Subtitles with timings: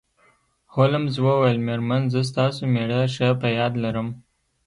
[0.73, 4.07] هولمز وویل میرمن زه ستاسو میړه ښه په یاد لرم